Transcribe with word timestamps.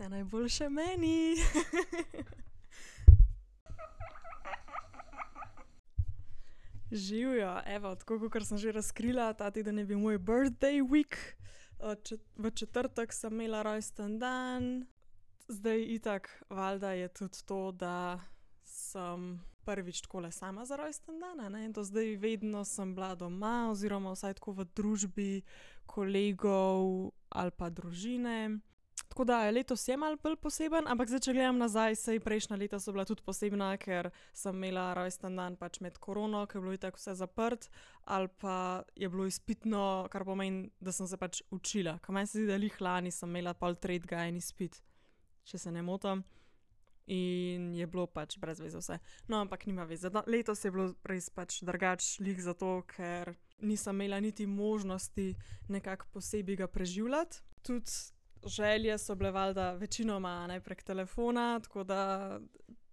Vse 0.00 0.08
najboljše 0.08 0.68
meni. 0.68 1.34
Živijo, 6.92 7.60
evo, 7.66 7.94
tako 7.94 8.30
kot 8.30 8.46
sem 8.46 8.58
že 8.58 8.72
razkrila, 8.72 9.32
ta 9.32 9.50
teden 9.50 9.78
je 9.78 9.84
bil 9.84 9.98
moj 9.98 10.18
birthday 10.18 10.80
week. 10.80 11.16
Čet 12.02 12.20
v 12.36 12.50
četrtek 12.50 13.12
sem 13.12 13.32
imela 13.32 13.62
rojsten 13.62 14.18
dan, 14.18 14.86
zdaj 15.48 15.82
itak, 15.82 16.44
valjda 16.50 16.92
je 16.92 17.08
tudi 17.08 17.38
to, 17.46 17.72
da 17.72 18.20
sem 18.64 19.40
prvič 19.64 20.00
takole 20.00 20.32
sama 20.32 20.64
za 20.64 20.76
rojsten 20.76 21.20
dan. 21.20 21.72
Do 21.72 21.84
zdaj 21.84 22.16
vedno 22.16 22.64
sem 22.64 22.94
bila 22.94 23.14
doma, 23.14 23.68
oziroma 23.70 24.12
vsaj 24.16 24.34
tako 24.40 24.52
v 24.52 24.64
družbi 24.64 25.42
kolegov 25.86 27.12
ali 27.28 27.50
pa 27.50 27.68
družine. 27.70 28.60
Tako 29.10 29.24
da 29.24 29.50
letos 29.50 29.88
je 29.88 29.96
malo 29.96 30.16
bolj 30.22 30.36
poseben, 30.38 30.86
ampak 30.86 31.08
zdaj, 31.10 31.20
če 31.24 31.32
gledam 31.34 31.56
nazaj, 31.58 31.96
saj 31.98 32.20
prejšnja 32.22 32.56
leta 32.60 32.78
so 32.78 32.92
bila 32.94 33.02
tudi 33.08 33.24
posebna, 33.26 33.72
ker 33.82 34.12
sem 34.32 34.54
imela 34.54 34.92
rojsten 34.94 35.34
dan 35.34 35.56
pač 35.58 35.80
med 35.82 35.96
korono, 35.98 36.44
ko 36.46 36.58
je 36.58 36.62
bilo 36.62 36.74
itak 36.76 36.94
vse 36.94 37.16
zaprto, 37.18 37.72
ali 38.06 38.30
pa 38.38 38.84
je 38.94 39.08
bilo 39.10 39.26
izpitno, 39.26 40.06
kar 40.12 40.22
pomeni, 40.24 40.68
da 40.78 40.94
sem 40.94 41.08
se 41.10 41.18
pač 41.18 41.40
učila. 41.50 41.96
Ker 42.04 42.14
meni 42.14 42.30
se 42.30 42.38
zdi, 42.38 42.46
da 42.52 42.58
glih 42.60 42.76
lani 42.86 43.10
sem 43.10 43.32
imela 43.32 43.56
pol 43.58 43.74
tretjega 43.74 44.22
en 44.30 44.38
izpit, 44.38 44.78
če 45.42 45.58
se 45.58 45.74
ne 45.74 45.82
motim. 45.82 46.22
In 47.10 47.72
je 47.74 47.90
bilo 47.90 48.06
pač 48.06 48.38
brez 48.38 48.62
veze 48.62 48.78
vse. 48.78 49.00
No, 49.26 49.40
ampak 49.40 49.66
nima 49.66 49.88
veze. 49.90 50.06
Letos 50.30 50.62
je 50.62 50.70
bilo 50.70 50.92
res 51.02 51.26
pač 51.34 51.64
drugače, 51.66 52.22
glih 52.22 52.38
zato, 52.46 52.76
ker 52.94 53.34
nisem 53.58 53.98
imela 53.98 54.22
niti 54.22 54.46
možnosti 54.46 55.32
nekako 55.68 56.06
posebej 56.14 56.62
ga 56.62 56.70
preživljati. 56.70 57.42
Tudi 57.66 57.90
želje 58.46 58.98
so 58.98 59.14
bile 59.14 59.30
valjda 59.30 59.72
večinoma, 59.72 60.46
ne, 60.46 60.60
prek 60.60 60.82
telefona, 60.82 61.60
tako 61.60 61.84
da 61.84 62.40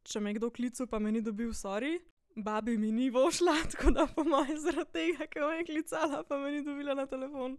če 0.03 0.19
me 0.19 0.33
kdo 0.33 0.49
klical, 0.49 0.87
pa 0.87 0.99
me 0.99 1.11
ni 1.11 1.21
dobil, 1.21 1.51
sorry. 1.55 1.97
Babi 2.35 2.77
mi 2.77 2.91
ni 2.91 3.11
pošlja, 3.11 3.55
tako 3.71 3.91
da 3.91 4.07
po 4.07 4.23
moje 4.23 4.59
zaradi 4.61 4.91
tega, 4.93 5.27
ker 5.27 5.47
me 5.47 5.61
je 5.61 5.65
klicala, 5.71 6.23
pa 6.23 6.37
me 6.37 6.51
ni 6.51 6.63
dobila 6.63 6.93
na 6.93 7.07
telefon. 7.07 7.57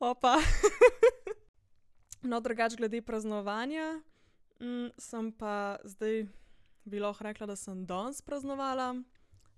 Opa. 0.00 0.38
No, 2.22 2.40
drugače 2.40 2.76
glede 2.76 2.98
praznovanja, 3.02 4.00
sem 4.98 5.28
pa 5.38 5.76
zdaj 5.84 6.24
bi 6.84 6.98
lahko 6.98 7.24
rekla, 7.24 7.46
da 7.46 7.56
sem 7.56 7.84
danes 7.86 8.18
praznovala, 8.22 8.88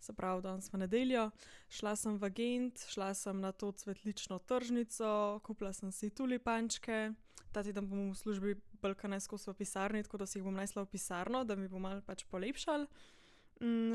se 0.01 0.13
pravi 0.13 0.43
danes 0.43 0.69
v 0.73 0.83
nedeljo. 0.83 1.31
Šla 1.69 1.95
sem 1.97 2.19
v 2.21 2.31
Gent, 2.37 2.85
šla 2.89 3.15
sem 3.15 3.41
na 3.41 3.53
to 3.53 3.73
cvetlično 3.73 4.39
tržnico, 4.39 5.41
kupila 5.45 5.73
sem 5.73 5.93
si 5.93 6.11
tulipančke. 6.11 7.15
Ta 7.53 7.63
teden 7.67 7.89
bom 7.89 8.11
v 8.11 8.19
službi 8.19 8.55
bolj 8.83 8.95
kot 8.95 9.11
ne 9.11 9.21
skozi 9.21 9.51
v 9.51 9.57
pisarni, 9.59 10.03
tako 10.03 10.23
da 10.23 10.27
si 10.27 10.39
jih 10.39 10.45
bom 10.45 10.55
nesla 10.55 10.85
v 10.85 10.93
pisarno, 10.93 11.45
da 11.45 11.57
mi 11.57 11.69
bo 11.69 11.79
malo 11.79 12.03
pač 12.07 12.25
polepšalo. 12.31 12.87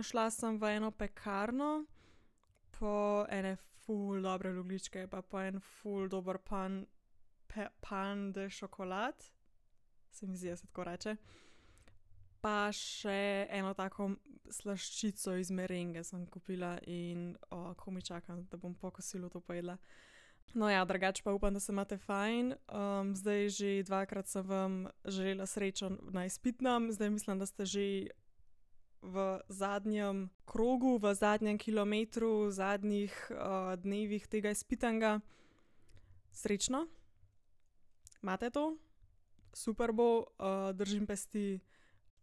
šla 0.03 0.29
sem 0.31 0.59
v 0.59 0.75
eno 0.77 0.91
pekarno 0.91 1.85
po 2.79 3.25
ene 3.29 3.55
ful 3.55 4.21
dobre 4.21 4.53
rogljičke 4.53 5.07
pa 5.07 5.21
po 5.21 5.39
en 5.41 5.59
ful 5.59 6.09
dober 6.09 6.38
pan 6.38 6.85
pain 7.79 8.31
de 8.31 8.49
chocolate, 8.49 9.25
se 10.11 10.27
mi 10.27 10.38
zdi, 10.38 10.49
da 10.49 10.55
se 10.55 10.67
tako 10.67 10.83
reče. 10.83 11.16
Pa 12.41 12.69
še 12.71 13.47
eno 13.49 13.73
tako 13.73 14.11
slaščico 14.51 15.38
iz 15.39 15.51
merenge 15.51 16.03
sem 16.03 16.25
kupila 16.27 16.75
in, 16.88 17.31
komaj 17.77 18.05
čakam, 18.11 18.43
da 18.51 18.57
bom 18.57 18.75
po 18.75 18.91
kosilu 18.91 19.29
to 19.29 19.39
pojedla. 19.39 19.77
No, 20.53 20.69
ja, 20.69 20.85
drugače 20.85 21.23
pa 21.23 21.33
upam, 21.33 21.53
da 21.53 21.59
se 21.59 21.71
imate 21.71 21.97
fajn. 21.97 22.53
zdaj 23.13 23.49
že 23.49 23.83
dvakrat 23.83 24.27
sem 24.27 24.47
vam 24.47 24.88
želela 25.05 25.45
srečo 25.45 25.89
na 26.11 26.25
izpitnem, 26.25 26.91
zdaj 26.91 27.09
mislim, 27.09 27.39
da 27.39 27.45
ste 27.45 27.65
že 27.65 28.07
v 29.01 29.39
zadnjem 29.49 30.29
krogu, 30.45 30.97
v 30.97 31.13
zadnjem 31.13 31.57
kilometru, 31.57 32.51
zadnjih, 32.51 33.31
dnevih 33.78 34.28
tega 34.28 34.50
izpitanega. 34.50 35.19
Srečno, 36.31 36.88
imate 38.23 38.50
to, 38.50 38.78
super 39.53 39.91
bo, 39.91 40.25
držim 40.73 41.05
pesti, 41.07 41.59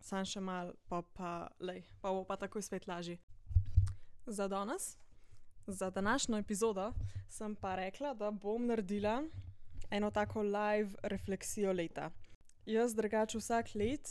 samo 0.00 0.24
še 0.24 0.40
malo, 0.40 0.74
po 0.88 1.02
pa 1.14 1.48
glej, 1.60 1.84
pol 2.02 2.20
bo 2.20 2.24
pa 2.26 2.36
takoj 2.36 2.62
svet 2.62 2.86
lažji. 2.90 3.20
Za 4.26 4.48
danes, 4.48 4.98
za 5.66 5.90
današnjo 5.90 6.38
epizodo 6.38 6.92
sem 7.28 7.54
pa 7.54 7.74
rekla, 7.74 8.14
da 8.14 8.30
bom 8.30 8.66
naredila 8.66 9.22
eno 9.90 10.10
tako 10.10 10.42
live 10.42 10.90
refleksijo 11.02 11.72
leta. 11.72 12.10
Jaz 12.66 12.94
drugače 12.94 13.38
vsako 13.38 13.68
leto 13.74 14.10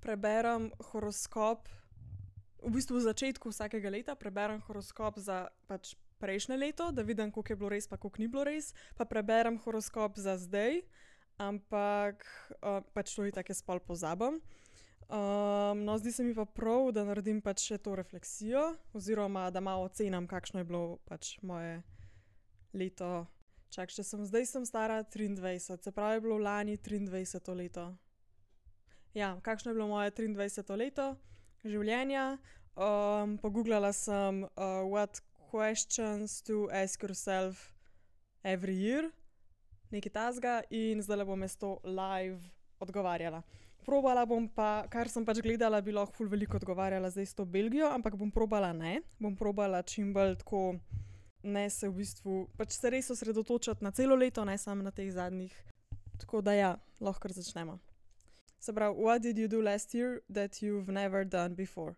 preberem 0.00 0.70
horoskop, 0.90 1.68
v 2.62 2.70
bistvu 2.70 2.98
v 2.98 3.06
začetku 3.06 3.50
vsakega 3.50 3.90
leta 3.90 4.14
preberem 4.14 4.60
horoskop 4.66 5.18
za 5.18 5.48
pač 5.66 5.94
prejšnje 6.18 6.56
leto, 6.56 6.90
da 6.94 7.02
vidim, 7.02 7.30
koliko 7.30 7.52
je 7.52 7.56
bilo 7.56 7.70
res 7.70 7.88
pa 7.90 7.96
koliko 7.96 8.22
ni 8.22 8.28
bilo 8.28 8.44
res, 8.46 8.74
pa 8.98 9.04
preberem 9.04 9.58
horoskop 9.58 10.18
za 10.18 10.36
zdaj, 10.38 10.82
ampak, 11.38 12.22
pač 12.94 13.14
to 13.14 13.26
itak 13.26 13.50
jaz 13.50 13.62
pol 13.66 13.82
pozabim. 13.82 14.38
No, 15.92 15.98
zdi 15.98 16.12
se 16.12 16.24
mi 16.24 16.34
pa 16.34 16.44
prav, 16.44 16.92
da 16.92 17.04
naredim 17.04 17.40
pač 17.44 17.66
še 17.68 17.76
to 17.78 17.92
refleksijo 17.98 18.62
oziroma 18.96 19.50
da 19.52 19.60
malo 19.60 19.84
ocenim, 19.84 20.24
kakšno 20.26 20.62
je 20.62 20.64
bilo 20.64 20.98
pač 21.04 21.34
moje 21.42 21.82
leto. 22.72 23.26
Čakaj, 23.72 23.94
če 23.98 24.04
sem 24.04 24.22
zdaj 24.24 24.46
sem 24.48 24.64
stara 24.68 25.02
triindvajset, 25.04 25.84
se 25.84 25.92
pravi, 25.92 26.16
je 26.16 26.24
bilo 26.24 26.38
lani 26.40 26.78
triindvajseto 26.80 27.54
leto. 27.56 27.84
Ja, 29.12 29.34
kakšno 29.44 29.72
je 29.72 29.76
bilo 29.76 29.90
moje 29.92 30.14
triindvajseto 30.16 30.76
leto 30.80 31.12
življenja? 31.64 32.38
poguglala 33.42 33.92
sem, 33.92 34.46
what 34.88 35.20
questions 35.50 36.40
to 36.40 36.70
ask 36.72 37.02
yourself 37.02 37.74
every 38.42 38.72
year, 38.72 39.10
nekaj 39.92 40.12
takega, 40.12 40.54
in 40.70 41.04
zdajle 41.04 41.28
bom 41.28 41.44
jaz 41.44 41.58
to 41.60 41.76
live 41.84 42.40
odgovarjala. 42.80 43.42
Probala 43.82 44.22
bom 44.26 44.46
pa, 44.46 44.86
kar 44.90 45.10
sem 45.10 45.24
pač 45.26 45.40
gledala, 45.42 45.80
bi 45.82 45.94
lahko 45.94 46.14
ful 46.14 46.30
veliko 46.30 46.56
odgovarjala 46.60 47.10
zdaj 47.10 47.26
s 47.26 47.34
to 47.34 47.44
Belgijo, 47.44 47.88
ampak 47.90 48.14
bom 48.16 48.30
probala 48.30 48.70
ne, 48.72 49.00
bom 49.18 49.34
probala 49.36 49.82
čim 49.82 50.12
bolj 50.14 50.36
tako, 50.44 50.78
ne 51.42 51.66
se 51.70 51.88
v 51.88 51.98
bistvu, 51.98 52.36
pač 52.56 52.76
se 52.78 52.90
res 52.90 53.10
osredotočiti 53.10 53.82
na 53.82 53.90
celo 53.90 54.14
leto, 54.14 54.44
ne 54.46 54.54
samo 54.58 54.86
na 54.86 54.94
teh 54.94 55.10
zadnjih. 55.10 55.54
Tako 56.22 56.42
da 56.46 56.54
ja, 56.54 56.76
lahko 57.00 57.28
začnemo. 57.28 57.80
Se 58.62 58.72
pravi, 58.72 58.94
what 58.94 59.18
did 59.18 59.38
you 59.38 59.48
do 59.48 59.60
last 59.60 59.94
year 59.94 60.20
that 60.30 60.62
you've 60.62 60.92
never 60.92 61.24
done 61.24 61.54
before? 61.54 61.94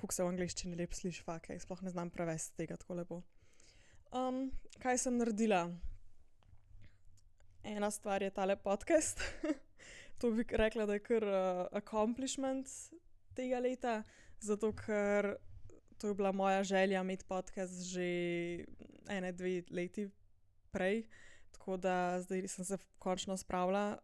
Kako 0.00 0.12
se 0.12 0.24
v 0.24 0.28
angleščini 0.32 0.76
lepo 0.76 0.96
sliši, 0.96 1.22
fak, 1.24 1.50
ej, 1.52 1.60
sploh 1.60 1.82
ne 1.84 1.92
znam 1.92 2.10
prevesti 2.10 2.56
tega 2.56 2.76
tako 2.80 2.94
lepo. 2.94 3.22
kaj 4.80 4.98
sem 4.98 5.16
naredila? 5.16 5.68
Ena 7.64 7.90
stvar 7.90 8.22
je 8.22 8.30
tale 8.30 8.56
podcast, 8.56 9.20
to 10.18 10.30
bi 10.30 10.44
rekla, 10.48 10.86
da 10.86 10.92
je 10.92 11.02
kar, 11.04 11.24
accomplishment 11.72 12.68
tega 13.34 13.58
leta, 13.60 14.02
zato 14.40 14.72
ker 14.72 15.36
to 15.98 16.08
je 16.08 16.14
bila 16.14 16.32
moja 16.32 16.64
želja 16.64 17.00
imeti 17.00 17.24
podcast 17.24 17.82
že 17.82 18.02
ene 19.08 19.32
dve 19.32 19.62
leti 19.70 20.08
prej, 20.70 21.06
tako 21.52 21.76
da 21.76 22.20
zdaj 22.20 22.48
sem 22.48 22.64
se 22.64 22.78
končno 22.98 23.36
spravila, 23.36 23.98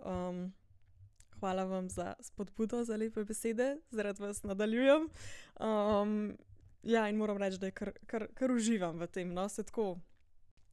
hvala 1.40 1.64
vam 1.64 1.90
za 1.90 2.14
spodbudo, 2.20 2.84
za 2.84 2.96
lepe 2.96 3.24
besede, 3.24 3.76
zaradi 3.90 4.22
vas 4.22 4.42
nadaljujem. 4.42 5.08
ja, 6.82 7.08
in 7.08 7.16
moram 7.16 7.36
reči, 7.36 7.58
da 7.58 7.70
kar, 7.70 7.92
kar, 8.06 8.26
kar 8.34 8.50
uživam 8.50 8.98
v 8.98 9.06
tem, 9.06 9.32
no, 9.34 9.48
saj 9.48 9.64
tako, 9.64 9.98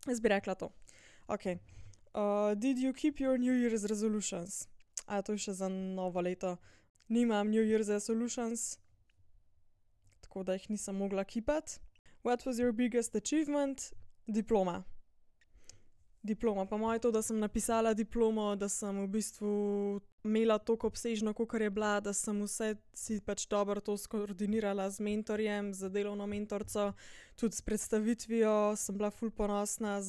jaz 0.08 0.22
bi 0.22 0.30
rekla 0.30 0.56
to. 0.56 0.72
Okej, 1.28 1.58
did 2.56 2.78
you 2.78 2.94
keep 2.94 3.20
your 3.20 3.38
new 3.38 3.54
year's 3.54 3.90
resolutions? 3.90 4.68
To 5.26 5.34
je 5.34 5.50
še 5.50 5.54
za 5.54 5.70
novo 5.70 6.22
leto? 6.22 6.58
Nimam 7.10 7.50
new 7.50 7.66
year's 7.66 7.90
resolutions, 7.90 8.78
tako 10.22 10.44
da 10.44 10.54
jih 10.54 10.70
nisem 10.70 10.96
mogla 10.96 11.24
kipati. 11.24 11.80
What 12.24 12.46
was 12.46 12.60
your 12.60 12.72
biggest 12.72 13.16
achievement? 13.16 13.94
Diploma. 14.28 14.84
Diploma, 16.22 16.66
po 16.66 16.78
moje 16.78 17.00
to, 17.00 17.12
da 17.12 17.22
sem 17.22 17.40
napisala 17.40 17.94
diplomo, 17.94 18.56
da 18.56 18.70
sem 18.70 18.98
v 19.02 19.08
bistvu 19.08 19.52
imela 20.24 20.58
toliko 20.58 20.88
obsežno, 20.88 21.34
kakor 21.34 21.62
je 21.62 21.70
bila, 21.70 22.00
da 22.00 22.14
sem 22.14 22.42
vse 22.44 22.76
si 22.94 23.22
pač 23.24 23.48
dobro 23.48 23.80
to 23.82 23.96
skoordinirala 23.98 24.90
z 24.92 25.00
mentorjem, 25.00 25.74
z 25.74 25.90
delovno 25.90 26.28
mentorico, 26.28 26.92
tudi 27.40 27.56
s 27.56 27.62
predstavitvijo 27.62 28.76
sem 28.76 28.98
bila 28.98 29.10
ful 29.12 29.32
ponosna 29.32 30.02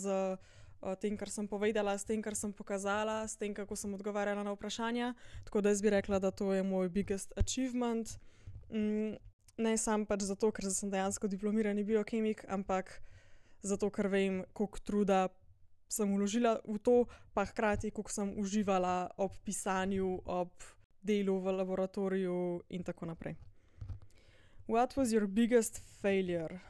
s, 0.81 0.97
tem, 1.01 1.17
kar 1.17 1.29
sem 1.29 1.49
povedala, 1.49 1.99
s 1.99 2.05
tem, 2.05 2.23
kar 2.23 2.35
sem 2.35 2.53
pokazala, 2.53 3.29
s 3.29 3.37
tem, 3.37 3.55
kako 3.55 3.77
sem 3.77 3.95
odgovarjala 3.95 4.43
na 4.43 4.53
vprašanja. 4.53 5.15
Tako 5.45 5.61
da 5.61 5.69
jaz 5.69 5.83
bi 5.83 5.91
rekla, 5.91 6.19
da 6.19 6.31
to 6.31 6.53
je 6.53 6.63
moj 6.63 6.89
biggest 6.89 7.33
achievement. 7.37 8.19
ne 9.61 9.77
samo 9.77 10.07
pač 10.09 10.25
zato, 10.25 10.49
ker 10.53 10.71
sem 10.73 10.91
dejansko 10.91 11.29
diplomirani 11.29 11.85
biokemik, 11.85 12.45
ampak 12.49 13.03
zato, 13.63 13.91
ker 13.91 14.09
vem, 14.09 14.45
koliko 14.57 14.81
truda 14.81 15.29
sem 15.91 16.09
uložila 16.09 16.61
v 16.65 16.79
to, 16.79 16.97
pa 17.35 17.45
hkrati, 17.45 17.91
koliko 17.91 18.13
sem 18.15 18.33
uživala 18.39 19.11
ob 19.19 19.35
pisanju, 19.45 20.23
ob 20.25 20.51
delu 21.03 21.41
v 21.41 21.57
laboratoriju 21.61 22.63
in 22.71 22.85
tako 22.87 23.11
naprej. 23.11 23.37
What 24.71 24.97
was 24.97 25.13
your 25.13 25.27
biggest 25.27 25.83
failure? 26.01 26.63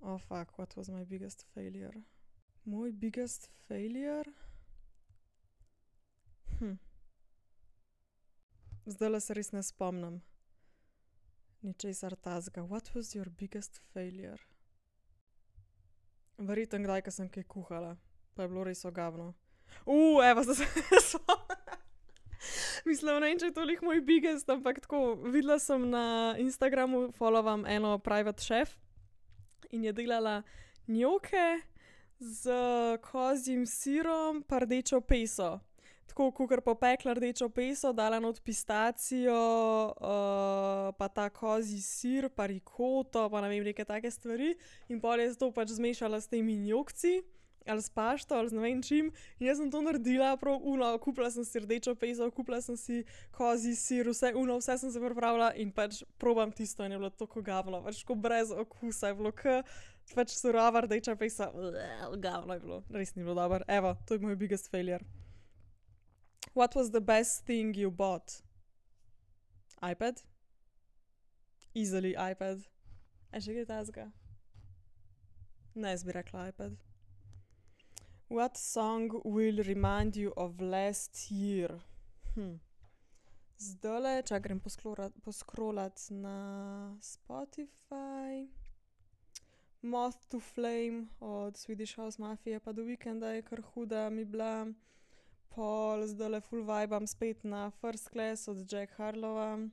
Oh, 0.00 0.18
fuck, 0.18 0.56
what 0.58 0.74
was 0.76 0.88
my 0.88 1.04
biggest 1.04 1.44
failure? 1.54 1.94
Moj 2.64 2.92
biggest 2.92 3.50
failure? 3.68 4.32
Hm. 6.58 6.76
Zdaj 8.86 9.20
se 9.20 9.34
res 9.34 9.52
ne 9.52 9.62
spomnim 9.62 10.22
ničesar 11.62 12.16
tazga. 12.16 12.62
What 12.62 12.94
was 12.94 13.14
your 13.14 13.30
biggest 13.30 13.80
failure? 13.92 14.42
Verjetno 16.38 16.78
kdaj, 16.82 17.02
ko 17.02 17.10
sem 17.10 17.28
kaj 17.28 17.44
kuhala, 17.50 17.96
pa 18.34 18.42
je 18.42 18.50
bilo 18.50 18.64
res 18.64 18.84
ogavno. 18.84 19.32
Uf, 19.86 20.22
evo, 20.24 20.42
zdaj 20.42 20.56
se 20.56 20.66
spomnim. 21.10 21.58
Mislim, 22.84 23.20
ne 23.20 23.28
vem, 23.28 23.38
če 23.38 23.50
je 23.50 23.54
toliko 23.54 23.86
moj 23.86 24.00
biggest, 24.06 24.50
ampak 24.50 24.80
tako 24.82 25.14
videla 25.30 25.58
sem 25.62 25.84
na 25.90 26.34
Instagramu, 26.38 27.12
followam 27.14 27.62
eno 27.70 27.98
private 28.02 28.42
chef 28.42 28.74
in 29.70 29.84
je 29.84 29.92
delala 29.94 30.42
njoke 30.86 31.62
z 32.22 32.50
kozjim 33.02 33.66
sirom 33.66 34.42
pa 34.42 34.58
rdečo 34.58 35.00
peso. 35.00 35.60
Tako 36.06 36.30
kakor 36.30 36.60
popekla 36.60 37.14
rdečo 37.14 37.48
peso, 37.48 37.92
dala 37.92 38.20
not 38.20 38.40
pistacijo, 38.44 39.34
uh, 39.96 40.92
pa 40.98 41.08
ta 41.08 41.30
kozji 41.30 41.80
sir, 41.80 42.28
pa 42.28 42.46
rikoto, 42.46 43.30
pa 43.30 43.40
ne 43.40 43.48
vem, 43.48 43.64
neke 43.64 43.84
take 43.84 44.10
stvari. 44.10 44.52
In 44.88 45.00
pol 45.00 45.20
je 45.24 45.32
to 45.40 45.50
pač 45.50 45.72
zmešala 45.72 46.20
s 46.20 46.28
temi 46.28 46.56
njokci, 46.56 47.22
ali 47.66 47.82
s 47.82 47.90
pašto, 47.90 48.34
ali 48.34 48.48
z 48.48 48.52
ne 48.52 48.62
vem 48.62 48.82
čim. 48.82 49.10
In 49.38 49.46
jaz 49.46 49.58
sem 49.58 49.70
to 49.70 49.80
naredila, 49.80 50.36
prav 50.36 50.60
uno, 50.62 50.98
kupila 50.98 51.30
sem 51.30 51.44
si 51.44 51.58
rdečo 51.58 51.94
peso, 51.94 52.30
kupila 52.30 52.60
sem 52.60 52.76
si 52.76 53.04
kozji 53.30 53.74
sir, 53.76 54.08
vse 54.08 54.34
uno, 54.34 54.58
vse 54.58 54.78
sem 54.78 54.92
se 54.92 55.00
pripravila 55.00 55.52
in 55.56 55.72
pač 55.72 56.02
probam 56.18 56.52
tisto 56.52 56.84
in 56.84 56.92
je 56.92 56.98
bilo 56.98 57.10
tako 57.10 57.42
gavno, 57.42 57.82
pač 57.84 58.02
tako 58.02 58.14
brez 58.14 58.50
okusa 58.50 59.12
je 59.12 59.14
bilo, 59.14 59.32
k 59.32 59.62
pač 60.14 60.34
surova 60.36 60.84
rdeča 60.84 61.16
pesa, 61.16 61.50
gavno 62.16 62.54
je 62.54 62.60
bilo, 62.60 62.82
res 62.90 63.14
ni 63.14 63.22
bilo 63.22 63.34
dobro. 63.34 63.64
Evo, 63.68 63.96
to 64.06 64.14
je 64.14 64.20
moj 64.20 64.36
biggest 64.36 64.70
failure. 64.70 65.04
What 66.54 66.74
was 66.76 66.90
the 66.90 67.00
best 67.00 67.46
thing 67.46 67.74
you 67.76 67.90
bought? 67.90 68.42
iPad? 69.82 70.22
Easily 71.74 72.14
iPad. 72.14 72.62
A 73.32 73.40
še 73.40 73.54
kaj 73.56 73.66
takega? 73.70 74.10
Ne, 75.74 75.94
jaz 75.94 76.04
bi 76.04 76.12
rekla 76.12 76.50
iPad. 76.52 76.76
What 78.28 78.56
song 78.56 79.08
will 79.24 79.62
remind 79.64 80.16
you 80.16 80.32
of 80.36 80.60
last 80.60 81.30
year? 81.30 81.80
Hm. 82.34 82.60
Zdajle, 83.62 84.22
če 84.26 84.40
grem 84.44 84.60
poskrolat 84.60 86.06
na 86.10 86.36
Spotify. 87.00 88.48
Moth 89.82 90.16
to 90.28 90.40
Flame 90.40 91.06
od 91.20 91.56
Swedish 91.56 91.96
House 91.96 92.22
Mafia 92.22 92.60
pa 92.60 92.72
The 92.72 92.80
Weeknda 92.80 93.26
je 93.26 93.42
kar 93.42 93.60
huda 93.60 94.10
mi 94.10 94.24
bila 94.24 94.66
pol 95.48 96.06
zdajle 96.06 96.40
full 96.40 96.62
vibam 96.62 97.06
spet 97.06 97.44
na 97.44 97.70
First 97.70 98.08
Class 98.08 98.48
od 98.48 98.72
Jack 98.72 98.92
Harlowa. 98.98 99.68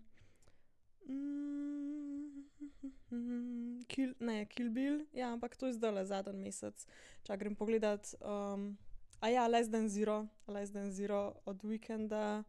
Kill, 3.87 4.13
ne, 4.19 4.45
Kill 4.45 4.69
Bill, 4.69 5.05
ja, 5.13 5.33
ampak 5.33 5.57
to 5.57 5.65
je 5.65 5.73
zdajle 5.73 6.05
zadnji 6.05 6.33
mesec. 6.33 6.85
Čakaj, 7.23 7.37
grem 7.37 7.55
pogledat. 7.55 8.15
Um, 8.21 8.77
ja, 9.21 9.47
Less 9.47 9.71
than 9.71 9.89
Zero, 9.89 10.27
Less 10.47 10.71
than 10.71 10.91
Zero 10.91 11.33
od 11.45 11.63
Weeknda, 11.63 12.43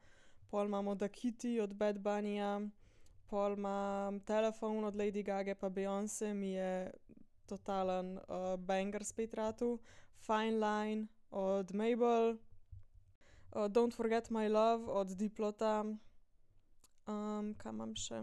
pol 0.50 0.66
imamo 0.66 0.94
The 0.94 1.08
Kitty 1.08 1.60
od 1.60 1.74
Bad 1.74 1.98
Bunnyja, 1.98 2.60
pol 3.26 3.52
imam 3.52 4.20
Telefon 4.20 4.84
od 4.84 4.96
Lady 4.96 5.22
Gage 5.22 5.54
pa 5.54 5.68
Beyoncé, 5.68 6.34
mi 6.34 6.52
je 6.52 6.92
totalen 7.50 8.14
uh, 8.16 8.54
banger 8.56 9.04
spet 9.04 9.34
ratu. 9.34 9.78
Fine 10.22 10.60
Line 10.60 11.08
od 11.30 11.72
Mabel, 11.74 12.36
uh, 13.52 13.68
Don't 13.68 13.94
Forget 13.94 14.30
My 14.30 14.48
Love 14.48 14.86
od 14.86 15.08
Diplota, 15.16 15.84
um, 17.06 17.54
kaj 17.58 17.72
imam 17.72 17.96
še? 17.96 18.22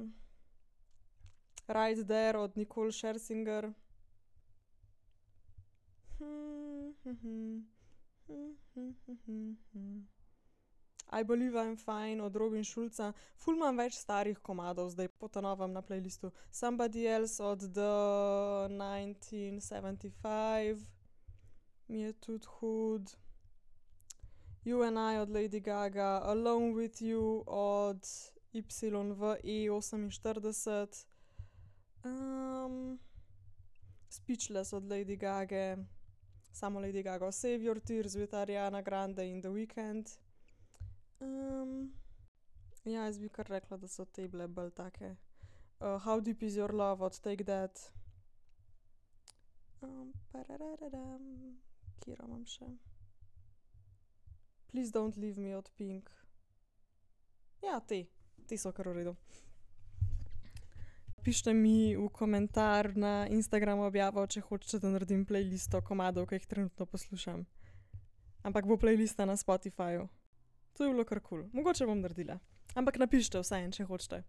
Right 1.68 2.07
There 2.07 2.39
od 2.39 2.56
Nicole 2.56 2.91
Scherzinger. 2.91 3.74
I 11.09 11.24
Believe 11.24 11.56
I'm 11.56 11.77
Fine 11.77 12.24
od 12.24 12.36
Robin 12.36 12.63
Schulza, 12.63 13.13
ful 13.36 13.56
imam 13.56 13.77
več 13.77 13.94
starih 13.95 14.39
komadov 14.44 14.89
zdaj 14.92 15.07
po 15.19 15.30
novem 15.42 15.74
na 15.74 15.81
playlistu. 15.81 16.31
Somebody 16.51 17.07
Else 17.07 17.44
od 17.44 17.59
The 17.59 18.68
1975 18.69 20.86
mi 21.88 22.01
je 22.01 22.13
tudi 22.13 22.45
hud. 22.59 23.12
You 24.65 24.83
and 24.83 24.98
I 24.98 25.18
od 25.18 25.30
Lady 25.30 25.59
Gaga, 25.59 26.21
Alone 26.24 26.74
with 26.74 27.01
You 27.01 27.44
od 27.48 28.07
YVE48, 28.54 31.06
um, 32.04 33.00
Speechless 34.09 34.74
od 34.74 34.89
Lady 34.89 35.15
Gage, 35.15 35.77
samo 36.51 36.80
Lady 36.80 37.04
Gaga, 37.04 37.31
Save 37.31 37.57
Your 37.57 37.80
Tears 37.80 38.15
with 38.15 38.33
Ariana 38.33 38.81
Grande 38.81 39.25
in 39.25 39.42
The 39.42 39.50
Weeknd. 39.50 40.26
Um, 41.19 41.94
ja, 42.86 43.06
jaz 43.06 43.19
bi 43.19 43.30
kar 43.30 43.50
rekla, 43.50 43.78
da 43.78 43.88
so 43.88 44.06
te 44.06 44.28
bile 44.28 44.48
bolj 44.48 44.72
take. 44.78 45.16
Uh, 45.80 45.98
How 46.04 46.22
Deep 46.22 46.44
Is 46.44 46.58
Your 46.58 46.74
Love 46.74 47.06
od 47.06 47.19
Take 47.19 47.44
That. 47.44 47.92
Um, 49.81 50.14
pararararam, 50.31 51.25
katero 51.81 52.25
imam 52.25 52.46
še? 52.46 52.69
Please 54.72 54.94
Don't 54.94 55.18
Leave 55.18 55.42
Me 55.42 55.56
od 55.58 55.69
Pink. 55.78 56.10
Ja, 57.64 57.80
te, 57.80 58.06
te 58.48 58.58
so 58.58 58.72
kar 58.74 58.90
v 58.90 59.02
redu. 59.02 59.16
Pišite 61.25 61.54
mi 61.54 61.96
v 61.98 62.08
komentar 62.14 62.94
na 62.96 63.28
Instagramu 63.28 63.84
objavo, 63.88 64.24
če 64.25 64.46
hočete, 64.48 64.80
da 64.80 64.94
naredim 64.94 65.25
playlisto 65.28 65.81
komadov, 65.84 66.30
ki 66.30 66.38
jih 66.40 66.46
trenutno 66.48 66.86
poslušam. 66.88 67.42
Ampak 68.48 68.69
bo 68.69 68.78
playlista 68.80 69.25
na 69.28 69.36
Spotifyju. 69.36 70.08
To 70.77 70.85
je 70.85 70.94
bilo 70.94 71.06
kar 71.06 71.19
kul, 71.19 71.41
cool. 71.41 71.50
mogoče 71.53 71.85
bom 71.85 72.02
naredila. 72.02 72.37
Ampak 72.78 72.99
napišite 73.02 73.42
vseeno, 73.42 73.73
če 73.73 73.85
hočete. 73.90 74.21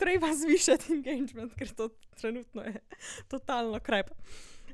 Treba 0.00 0.32
zvišati 0.36 0.92
engagement, 0.92 1.54
ker 1.56 1.72
to 1.76 1.88
trenutno 2.20 2.64
je 2.68 2.80
totalno 3.28 3.80
krep. 3.80 4.10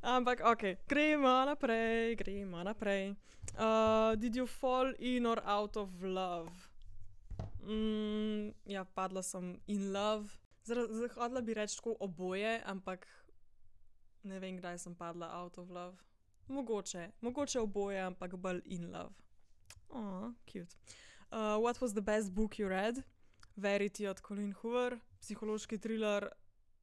Ampak 0.02 0.42
ok, 0.44 0.62
gremo 0.88 1.44
naprej, 1.46 2.16
gremo 2.16 2.62
naprej. 2.62 3.14
Uh, 3.54 4.14
did 4.18 4.34
you 4.34 4.46
fall 4.46 4.92
in 4.98 5.26
or 5.26 5.42
out 5.44 5.76
of 5.76 5.90
love? 6.02 6.50
Mm, 7.62 8.50
ja, 8.66 8.84
padla 8.84 9.22
sem 9.22 9.60
in 9.66 9.92
love. 9.92 10.28
Zahodila 10.66 11.40
bi 11.40 11.54
reči 11.54 11.76
tako 11.78 11.96
oboje, 12.00 12.60
ampak 12.66 13.06
ne 14.22 14.38
vem, 14.42 14.58
kdaj 14.58 14.78
sem 14.78 14.94
padla 14.94 15.30
out 15.30 15.58
of 15.58 15.70
love. 15.70 15.96
Mogoče, 16.48 17.10
mogoče 17.20 17.60
oboje, 17.60 18.00
ampak 18.00 18.36
bolj 18.36 18.62
in 18.64 18.90
love. 18.90 19.25
Oh, 19.96 20.34
cute. 20.44 20.76
Uh, 21.32 21.56
what 21.56 21.80
was 21.80 21.94
the 21.94 22.02
best 22.02 22.34
book 22.34 22.58
you 22.58 22.68
read? 22.68 23.02
Verity 23.56 24.06
od 24.06 24.20
Colin 24.20 24.52
Hoover, 24.52 24.98
psihološki 25.20 25.78
thriller 25.78 26.28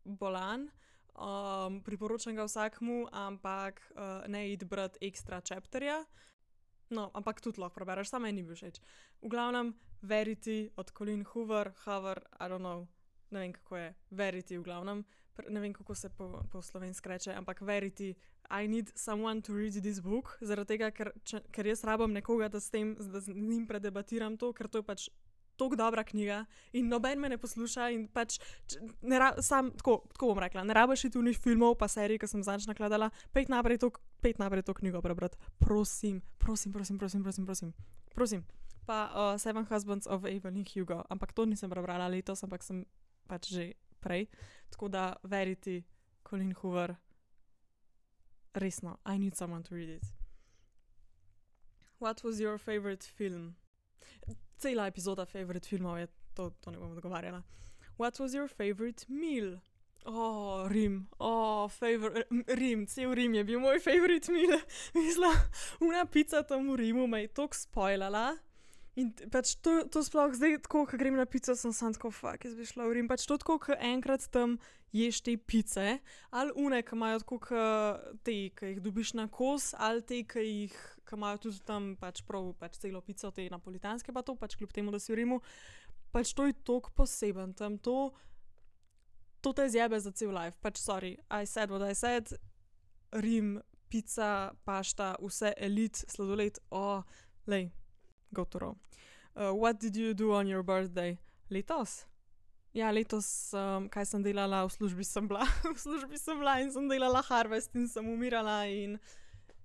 Bolan. 0.03 0.71
Um, 1.13 1.81
priporočam 1.85 2.33
ga 2.35 2.47
vsakmu, 2.47 3.07
ampak 3.11 3.81
uh, 3.93 4.25
ne 4.27 4.47
id 4.53 4.65
brati 4.65 4.97
ekstra 5.05 5.41
chapterja. 5.45 5.99
No, 6.89 7.11
ampak 7.13 7.41
tudi 7.41 7.61
lahko 7.61 7.77
prebereš, 7.77 8.09
samo 8.09 8.25
meni 8.25 8.41
bi 8.43 8.57
všeč. 8.57 8.81
V 9.21 9.29
glavnem, 9.29 9.75
Verity 10.01 10.73
od 10.75 10.89
Colin 10.97 11.21
Hoover, 11.23 11.69
Hoover, 11.85 12.17
I 12.41 12.49
don't 12.49 12.65
know, 12.65 12.87
ne 13.29 13.39
vem 13.39 13.53
kako 13.53 13.77
je, 13.77 13.93
Verity 14.09 14.57
v 14.57 14.65
glavnem, 14.65 15.05
ne 15.49 15.59
vem 15.59 15.73
kako 15.73 15.95
se 15.95 16.09
po, 16.09 16.43
po 16.51 16.61
slovenski 16.61 17.09
reče, 17.09 17.33
ampak 17.33 17.61
Verity, 17.61 18.13
I 18.49 18.67
need 18.67 18.91
someone 18.95 19.41
to 19.41 19.53
read 19.53 19.73
this 19.73 19.99
book, 19.99 20.37
zaradi 20.41 20.75
tega, 20.75 20.91
ker, 20.91 21.11
če, 21.23 21.41
ker 21.51 21.67
jaz 21.67 21.83
rabim 21.87 22.13
nekoga, 22.13 22.49
da 22.49 22.59
s 22.59 22.69
tem, 22.69 22.95
da 22.99 23.21
z 23.21 23.33
njim 23.33 23.67
predebatiram 23.67 24.37
to, 24.37 24.51
ker 24.53 24.67
to 24.67 24.83
je 24.83 24.87
pač 24.87 25.07
tako 25.57 25.77
dobra 25.77 26.03
knjiga 26.03 26.45
in 26.73 26.87
noben 26.89 27.19
me 27.21 27.29
ne 27.29 27.37
posluša. 27.37 27.87
Pač, 28.13 28.39
ne 29.01 29.19
ra, 29.21 29.33
sam, 29.41 29.71
tako, 29.77 30.01
tako 30.13 30.33
bom 30.33 30.41
rekla, 30.43 30.63
ne 30.65 30.73
rabiš 30.73 31.07
ti 31.07 31.13
tunih 31.13 31.37
filmov, 31.37 31.77
pa 31.77 31.87
serij, 31.87 32.19
ki 32.21 32.29
sem 32.29 32.43
zadnjič 32.43 32.67
nakladala, 32.69 33.11
pet 33.33 33.53
naprej 33.53 33.81
to, 33.85 33.91
pet 34.21 34.41
naprej 34.41 34.65
to 34.65 34.73
knjigo 34.73 35.01
prebrati. 35.05 35.37
Prosim, 35.61 36.21
prosim, 36.41 36.73
prosim, 36.73 36.97
prosim, 36.97 37.23
prosim. 37.23 37.45
prosim. 37.45 37.73
prosim. 38.15 38.45
Pa 38.85 39.07
uh, 39.15 39.39
Seven 39.39 39.65
Husbands 39.69 40.07
of 40.07 40.25
Evelyn 40.27 40.65
Hugo, 40.67 41.03
ampak 41.09 41.31
to 41.31 41.45
nisem 41.47 41.71
prebrala 41.71 42.11
letos, 42.11 42.43
ampak 42.43 42.63
sem 42.63 42.83
pač 43.27 43.47
že 43.55 43.63
prej. 44.03 44.27
Tako 44.69 44.87
da 44.87 45.13
veriti, 45.23 45.83
Colin 46.29 46.53
Hoover, 46.61 46.95
resno, 48.53 48.97
I 49.05 49.17
need 49.19 49.35
someone 49.35 49.63
to 49.63 49.75
read 49.75 49.89
it. 49.89 50.23
what 52.03 52.23
was 52.23 52.39
your 52.39 52.57
favorite 52.57 53.03
film? 53.03 53.55
Cela 54.57 54.87
epizoda 54.87 55.25
favorite 55.25 55.67
filmov 55.67 55.97
je, 55.97 56.07
to, 56.33 56.49
to 56.61 56.71
ne 56.71 56.77
bom 56.77 56.91
odgovarjala. 56.91 57.43
What 57.97 58.19
was 58.19 58.33
your 58.33 58.47
favorite 58.47 59.05
meal? 59.07 59.59
Oh, 60.05 60.67
Rim, 60.67 61.07
oh, 61.19 61.69
favorite, 61.71 62.27
Rim, 62.47 62.87
cel 62.87 63.13
Rim 63.15 63.33
je 63.33 63.43
bil 63.43 63.59
moj 63.59 63.79
favorite 63.79 64.31
meal. 64.31 64.59
Mislim, 64.95 65.31
una 65.87 66.05
pica 66.05 66.43
tam 66.43 66.71
v 66.71 66.75
Rimu 66.75 67.07
me 67.07 67.21
je 67.21 67.27
tako 67.27 67.55
spoilala. 67.55 68.37
In 68.93 69.09
pač 69.33 69.55
to, 69.57 69.87
to 69.89 70.03
sploh 70.05 70.35
zdaj, 70.37 70.59
ko 70.69 70.83
grem 70.85 71.15
na 71.17 71.25
pico, 71.25 71.55
sem 71.57 71.73
sam 71.73 71.95
tako 71.95 72.11
fuk, 72.13 72.43
jaz 72.45 72.53
bi 72.53 72.67
šla 72.69 72.85
v 72.85 72.99
Rim. 72.99 73.07
Pač 73.09 73.25
to 73.25 73.39
tako, 73.41 73.57
ko 73.57 73.73
enkrat 73.73 74.27
tam 74.29 74.59
ješ 74.93 75.23
te 75.25 75.33
pice, 75.33 75.97
ali 76.29 76.53
une, 76.61 76.83
ki 76.85 76.93
imajo 76.93 77.23
tako 77.23 77.39
te, 78.21 78.37
ki 78.53 78.69
jih 78.75 78.83
dobiš 78.85 79.15
na 79.17 79.25
kos, 79.33 79.71
ali 79.81 80.05
te, 80.05 80.21
ki 80.29 80.45
jih 80.45 80.77
ki 81.09 81.17
imajo 81.17 81.41
tudi 81.47 81.63
tam 81.65 81.89
pač 81.97 82.21
prav 82.27 82.53
pač 82.61 82.77
celo 82.85 83.01
pico, 83.01 83.33
te 83.33 83.49
napolitanske, 83.49 84.13
pa 84.13 84.21
to 84.21 84.37
pač 84.37 84.59
kljub 84.61 84.77
temu, 84.77 84.93
da 84.93 85.01
si 85.01 85.09
v 85.09 85.23
Rimu. 85.23 85.41
Pač 86.13 86.37
to 86.37 86.45
je 86.45 86.53
tako 86.61 86.93
poseben 86.93 87.57
tam, 87.57 87.81
to, 87.81 88.13
to 89.41 89.57
te 89.57 89.71
zjebe 89.73 89.97
za 89.97 90.13
cel 90.13 90.37
life. 90.37 90.61
Pač 90.61 90.77
sorry, 90.77 91.17
I 91.33 91.49
said 91.49 91.73
what 91.73 91.81
I 91.81 91.97
said, 91.97 92.29
Rim, 93.09 93.57
pica, 93.89 94.53
pašta, 94.69 95.15
vse 95.17 95.57
elit, 95.57 96.05
sladoled, 96.13 96.61
o, 96.69 97.01
oh, 97.01 97.23
lej 97.49 97.73
gotovo. 98.33 98.75
Uh, 99.35 99.53
what 99.53 99.79
did 99.79 99.95
you 99.95 100.13
do 100.13 100.33
on 100.33 100.47
your 100.47 100.63
birthday? 100.63 101.17
Letos? 101.49 102.05
Ja, 102.73 102.89
letos, 102.91 103.53
um, 103.53 103.85
kaj 103.89 104.07
sem 104.09 104.23
delala, 104.25 104.63
v 104.65 104.73
službi 104.73 105.05
sem 105.05 105.27
bila, 105.29 105.45
v 105.75 105.77
službi 105.77 106.17
sem 106.17 106.39
bila 106.41 106.57
in 106.61 106.71
sem 106.73 106.89
delala 106.89 107.21
harvest 107.21 107.75
in 107.77 107.85
sem 107.87 108.07
umirala. 108.09 108.65
In... 108.65 108.97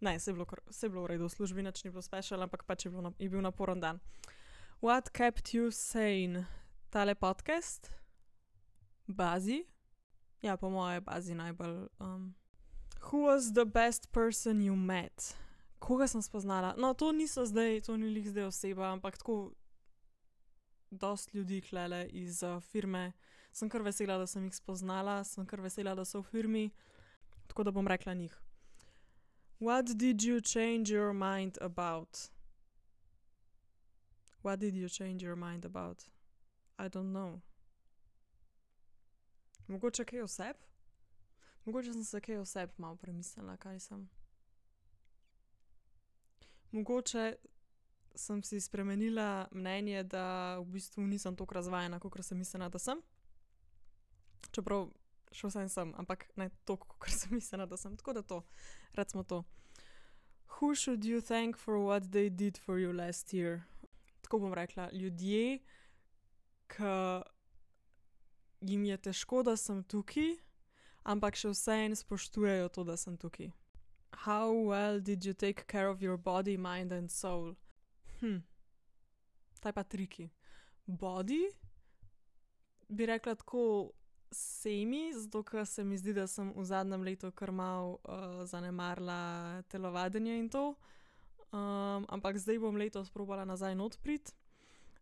Ne, 0.01 0.19
se 0.21 0.31
je 0.31 0.35
bilo, 0.35 0.45
bilo 0.45 1.03
v 1.03 1.07
redu, 1.17 1.25
v 1.25 1.33
službi 1.33 1.65
nič 1.65 1.85
ni 1.85 1.91
bilo 1.91 2.05
spešal, 2.05 2.45
ampak 2.45 2.69
pač 2.69 2.85
je, 2.85 2.93
na, 2.93 3.13
je 3.17 3.29
bil 3.33 3.41
naporen 3.41 3.81
dan. 3.81 4.01
What 4.85 5.09
kept 5.17 5.57
you 5.57 5.73
sane? 5.73 6.45
Tale 6.93 7.17
podcast? 7.17 7.89
Bazi? 9.09 9.65
Ja, 10.45 10.57
po 10.61 10.69
mojem, 10.71 11.05
bazi 11.05 11.35
najbolj. 11.35 11.89
Um. 12.01 12.37
Who 13.09 13.25
was 13.25 13.53
the 13.53 13.65
best 13.65 14.13
person 14.13 14.61
you 14.61 14.77
met? 14.77 15.33
Koga 15.79 16.09
sem 16.09 16.23
spoznala. 16.23 16.75
No, 16.79 16.95
to 16.95 17.13
niso 17.13 17.47
zdaj, 17.47 17.81
to 17.81 17.97
ni 17.97 18.11
lih 18.11 18.29
zdaj 18.29 18.45
oseba, 18.45 18.93
ampak 18.93 19.19
tako 19.19 19.53
dost 20.91 21.35
ljudi 21.35 21.61
klele 21.61 22.07
iz 22.13 22.43
uh, 22.43 22.61
firme. 22.63 23.13
Sem 23.53 23.69
kar 23.69 23.83
vesela, 23.83 24.19
da 24.19 24.27
sem 24.27 24.45
jih 24.45 24.55
spoznala, 24.55 25.25
sem 25.25 25.47
kar 25.47 25.61
vesela, 25.61 25.95
da 25.95 26.05
so 26.05 26.21
v 26.21 26.31
firmi, 26.31 26.71
tako 27.47 27.63
da 27.63 27.71
bom 27.71 27.89
rekla 27.89 28.15
njih. 28.15 28.35
What 29.61 29.97
did 29.97 30.23
you 30.23 30.41
change 30.41 30.93
your 30.93 31.13
mind 31.13 31.59
about? 31.61 32.31
What 34.43 34.57
did 34.61 34.75
you 34.75 34.89
change 34.89 35.25
your 35.25 35.37
mind 35.37 35.65
about? 35.65 36.05
I 36.79 36.89
don't 36.89 37.13
know. 37.13 37.41
Mogoče 39.67 40.05
kaj 40.05 40.21
oseb? 40.23 40.57
Mogoče 41.65 41.93
sem 41.93 42.05
se 42.05 42.21
kaj 42.21 42.37
oseb 42.37 42.71
malo 42.79 42.97
premislila, 42.97 43.57
kaj 43.57 43.81
sem. 43.81 44.09
Mogoče 46.73 47.37
sem 48.19 48.43
si 48.43 48.61
spremenila 48.61 49.49
mnenje, 49.51 50.03
da 50.03 50.59
v 50.59 50.65
bistvu 50.65 51.07
nisem 51.07 51.37
tako 51.37 51.55
razvajena, 51.55 52.01
kot 52.01 52.19
sem 52.25 52.39
mislila, 52.39 52.69
da 52.69 52.79
sem. 52.79 53.01
Čeprav 54.51 54.89
še 55.33 55.51
vsem 55.51 55.69
sem, 55.69 55.93
ampak 56.01 56.27
ne 56.37 56.51
toliko, 56.67 56.99
kot 56.99 57.15
sem 57.21 57.37
mislila, 57.39 57.67
da 57.67 57.77
sem. 57.77 57.97
Tako 57.97 58.19
da 58.19 58.23
to, 58.23 58.43
recimo 58.99 59.25
to. 59.25 59.45
Who 60.59 60.75
should 60.75 61.05
you 61.05 61.21
thank 61.21 61.57
for 61.57 61.79
what 61.79 62.11
they 62.11 62.29
did 62.29 62.59
for 62.59 62.79
you 62.79 62.93
last 62.93 63.33
year? 63.33 63.63
Tako 64.23 64.39
bom 64.39 64.55
rekla, 64.55 64.91
ljudje, 64.93 65.61
ki 66.69 66.95
jim 68.61 68.85
je 68.85 68.97
težko, 68.97 69.43
da 69.43 69.57
sem 69.57 69.85
tukaj, 69.85 70.35
ampak 71.07 71.39
še 71.39 71.55
vseeno 71.55 71.97
spoštujejo 71.97 72.69
to, 72.75 72.85
da 72.85 72.97
sem 72.97 73.17
tukaj. 73.17 73.53
How 74.25 74.51
well 74.53 75.01
did 75.01 75.25
you 75.25 75.33
take 75.33 75.67
care 75.67 75.89
of 75.89 76.03
your 76.03 76.17
body, 76.17 76.57
mind 76.57 76.93
and 76.93 77.11
soul? 77.11 77.55
Hm, 78.21 78.43
taj 79.61 79.73
pa 79.73 79.85
triki. 79.85 80.31
Body, 80.87 81.47
bi 82.89 83.07
rekla 83.07 83.35
tako 83.35 83.93
semi, 84.31 85.13
zato 85.15 85.43
ker 85.43 85.67
se 85.67 85.85
mi 85.85 85.97
zdi, 85.97 86.13
da 86.13 86.27
sem 86.27 86.51
v 86.57 86.65
zadnjem 86.65 87.03
letu 87.03 87.31
kar 87.31 87.53
mal 87.53 87.99
uh, 88.03 88.43
zanemarila 88.45 89.63
telovadjenje 89.69 90.39
in 90.39 90.49
to. 90.49 90.75
Um, 91.53 92.05
ampak 92.09 92.37
zdaj 92.39 92.59
bom 92.59 92.77
letos 92.77 93.11
probala 93.11 93.45
nazaj 93.45 93.77
odprit. 93.81 94.35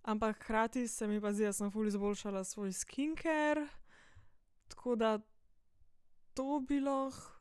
Ampak 0.02 0.36
hkrati 0.36 0.88
se 0.88 1.08
mi 1.08 1.20
pa 1.20 1.32
zdi, 1.32 1.48
da 1.48 1.52
sem 1.52 1.72
fully 1.72 1.88
izboljšala 1.88 2.44
svoj 2.44 2.72
skincare, 2.72 3.66
tako 4.68 4.94
da 4.96 5.18
to 6.34 6.60
bi 6.60 6.80
lahko 6.80 7.32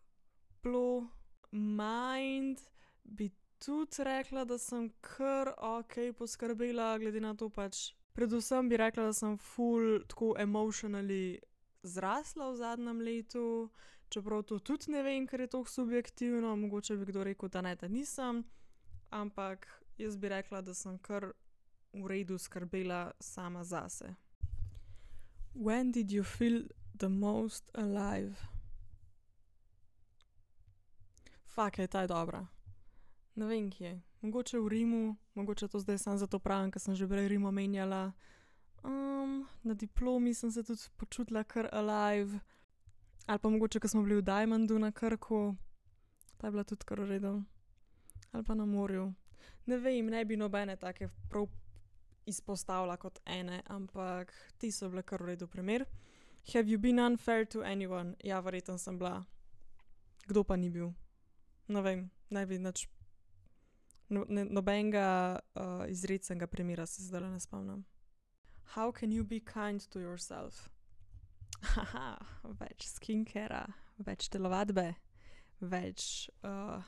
bilo 0.63 1.08
mind, 1.55 2.62
bi 3.03 3.29
tudi 3.59 4.03
rekla, 4.03 4.45
da 4.45 4.57
sem 4.57 4.89
kar 5.01 5.53
ok 5.57 6.13
poskrbela, 6.17 6.97
glede 6.97 7.21
na 7.21 7.33
to 7.35 7.50
pač. 7.50 7.93
Predvsem 8.15 8.69
bi 8.69 8.77
rekla, 8.77 9.09
da 9.09 9.13
sem 9.13 9.38
full 9.38 10.03
tako 10.07 10.35
emotionally 10.39 11.39
zrasla 11.83 12.51
v 12.51 12.55
zadnjem 12.55 13.01
letu, 13.01 13.69
čeprav 14.09 14.43
to 14.43 14.59
tudi 14.59 14.91
ne 14.91 15.03
vem, 15.03 15.27
ker 15.27 15.41
je 15.41 15.47
to 15.47 15.65
subjektivno, 15.65 16.55
mogoče 16.55 16.97
bi 16.97 17.05
kdo 17.12 17.24
rekel, 17.24 17.50
da 17.50 17.62
ne, 17.62 17.75
da 17.75 17.88
nisem, 17.88 18.43
ampak 19.09 19.67
jaz 19.97 20.17
bi 20.17 20.29
rekla, 20.29 20.62
da 20.62 20.74
sem 20.74 20.97
kar 21.00 21.31
v 21.93 22.07
redu 22.07 22.38
skrbela 22.38 23.12
sama 23.19 23.63
zase. 23.63 24.15
When 25.53 25.91
did 25.91 26.12
you 26.12 26.24
feel 26.24 26.63
the 26.97 27.09
most 27.09 27.71
alive? 27.74 28.54
Fak 31.55 31.79
je 31.79 31.88
ta 31.88 32.07
dobra. 32.07 32.47
Ne 33.35 33.45
vem 33.45 33.69
kje. 33.71 34.01
Mogoče 34.21 34.59
v 34.59 34.67
Rimu, 34.67 35.15
mogoče 35.33 35.67
to 35.67 35.79
zdaj 35.79 35.97
samo 35.97 36.17
zato 36.17 36.39
pravim, 36.39 36.71
ker 36.71 36.81
sem 36.81 36.95
že 36.95 37.07
prej 37.07 37.27
Rimo 37.27 37.51
menjala. 37.51 38.12
Um, 38.83 39.47
na 39.63 39.74
diplomi 39.74 40.33
sem 40.33 40.51
se 40.51 40.63
tudi 40.63 40.81
počutila 40.97 41.43
kar 41.43 41.69
alive. 41.71 42.39
Ali 43.27 43.39
pa 43.39 43.50
mogoče, 43.50 43.79
ko 43.79 43.88
smo 43.88 44.03
bili 44.03 44.19
v 44.19 44.21
Diamondu 44.21 44.79
na 44.79 44.91
Krku, 44.91 45.55
ta 46.38 46.47
je 46.47 46.51
bila 46.51 46.63
tudi 46.63 46.83
kar 46.85 47.00
uredna. 47.00 47.45
Ali 48.31 48.43
pa 48.43 48.53
na 48.53 48.65
morju. 48.65 49.13
Ne 49.65 49.77
vem, 49.77 50.05
ne 50.05 50.25
bi 50.25 50.35
nobene 50.35 50.75
take 50.75 51.07
prav 51.29 51.47
izpostavila 52.25 52.97
kot 52.97 53.19
ene, 53.25 53.62
ampak 53.67 54.33
ti 54.57 54.71
so 54.71 54.89
bile 54.89 55.03
kar 55.03 55.24
uredno 55.24 55.47
primer. 55.47 55.85
Have 56.53 56.67
you 56.67 56.77
been 56.77 57.00
unfair 57.00 57.47
to 57.47 57.63
anyone? 57.63 58.15
Ja, 58.24 58.39
verjetno 58.39 58.77
sem 58.77 59.00
bila. 59.00 59.24
Kdo 60.27 60.43
pa 60.43 60.55
ni 60.55 60.69
bil? 60.69 60.91
Ne 61.67 61.81
vem, 61.81 62.05
ne 62.29 62.45
bi 62.45 62.60
nič. 62.60 62.86
No, 64.10 64.22
nobenega 64.29 65.39
uh, 65.57 65.86
izrednega 65.89 66.48
primera 66.48 66.86
se 66.86 67.01
zdaj 67.07 67.25
ne 67.25 67.39
spomnim. 67.39 67.86
How 68.75 68.91
can 68.91 69.12
you 69.12 69.24
be 69.24 69.39
kind 69.39 69.81
to 69.89 70.00
yourself? 70.00 70.69
Haha, 71.74 72.17
več 72.60 72.86
skincare, 72.91 73.63
več 74.05 74.27
telovadbe, 74.29 74.91
več, 75.62 76.27
uh, 76.45 76.81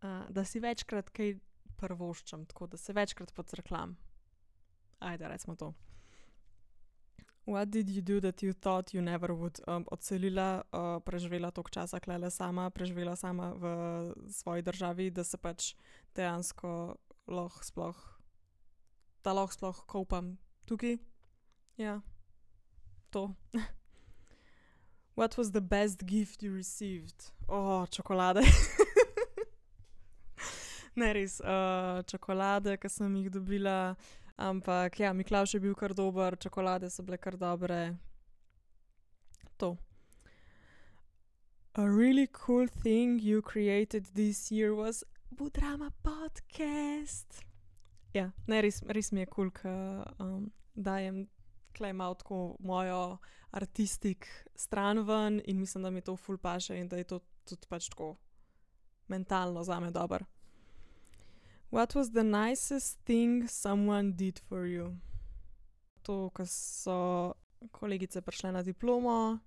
uh, 0.00 0.24
da 0.30 0.44
si 0.48 0.62
večkrat 0.62 1.10
kaj 1.12 1.36
prvoščam, 1.80 2.46
tako 2.48 2.70
da 2.72 2.80
se 2.80 2.94
večkrat 2.96 3.34
podcrklam. 3.36 3.96
Ajde, 5.04 5.28
recimo 5.28 5.56
to. 5.56 5.74
What 7.46 7.70
did 7.70 7.90
you 7.90 8.00
do 8.00 8.20
that 8.20 8.42
you 8.42 8.52
thought 8.52 8.94
you 8.94 9.02
never 9.02 9.34
would? 9.34 9.60
Um, 9.68 9.84
odselila, 9.92 10.64
uh, 10.72 11.00
preživela 11.04 11.50
toliko 11.50 11.70
časa, 11.70 12.00
klele 12.00 12.30
sama, 12.30 12.70
preživela 12.70 13.16
sama 13.16 13.52
v 13.52 14.14
svoji 14.30 14.62
državi, 14.62 15.10
da 15.10 15.24
se 15.24 15.36
pač 15.36 15.74
dejansko 16.16 16.96
lahko 17.28 17.64
sploh, 17.64 17.96
da 19.24 19.32
lahko 19.32 19.52
sploh 19.52 19.84
kopam 19.86 20.38
tukaj. 20.64 20.96
Ja, 21.76 22.00
to. 23.10 23.34
What 25.16 25.36
was 25.36 25.52
the 25.52 25.60
best 25.60 26.06
gift 26.06 26.42
you 26.42 26.56
received? 26.56 27.30
Oh, 27.48 27.86
čokolade. 27.86 28.40
ne 30.96 31.12
res, 31.12 31.40
uh, 31.40 32.00
čokolade, 32.08 32.78
ki 32.80 32.88
sem 32.88 33.20
jih 33.20 33.30
dobila. 33.30 33.96
Ampak 34.36 35.00
ja, 35.00 35.12
Miklaš 35.12 35.54
je 35.54 35.60
bil 35.60 35.74
kar 35.74 35.94
dober, 35.94 36.36
čokolade 36.36 36.90
so 36.90 37.02
bile 37.02 37.16
kar 37.16 37.36
dobre. 37.36 37.96
To. 39.56 39.76
A 41.74 41.82
really 41.86 42.26
cool 42.26 42.66
thing 42.68 43.20
you 43.20 43.42
created 43.42 44.04
this 44.14 44.50
year 44.50 44.74
was 44.74 45.04
Budrama 45.30 45.90
podcast. 46.02 47.44
Ja, 48.12 48.30
ne, 48.46 48.60
res, 48.62 48.82
res 48.86 49.12
mi 49.12 49.20
je 49.20 49.26
kul, 49.26 49.50
cool, 49.50 49.72
da 50.18 50.24
um, 50.24 50.50
dajem 50.74 51.24
klejmal 51.74 52.14
tako 52.14 52.56
mojo 52.60 53.18
artistik 53.50 54.26
stran 54.54 55.02
ven 55.06 55.40
in 55.44 55.60
mislim, 55.60 55.82
da 55.82 55.90
mi 55.90 56.00
to 56.00 56.16
ful 56.16 56.38
paše 56.38 56.78
in 56.78 56.88
da 56.88 56.96
je 56.96 57.04
to 57.04 57.20
tudi 57.44 57.66
pač 57.68 57.88
tako 57.88 58.16
mentalno 59.08 59.64
za 59.64 59.80
me 59.80 59.90
dobro. 59.90 60.24
What 61.74 61.96
was 61.96 62.12
the 62.12 62.22
nicest 62.22 63.00
thing 63.04 63.48
someone 63.48 64.12
did 64.12 64.38
for 64.48 64.64
you? 64.64 64.94
To, 66.06 66.30
ko 66.30 66.44
so 66.46 67.34
kolegice 67.74 68.22
prišle 68.22 68.52
na 68.52 68.62
diplomo. 68.62 69.40